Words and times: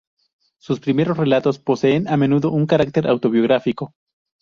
Sus 0.57 0.79
primeros 0.79 1.15
relatos 1.15 1.59
poseen 1.59 2.07
a 2.07 2.17
menudo 2.17 2.49
un 2.49 2.65
carácter 2.65 3.05
autobiográfico. 3.05 3.93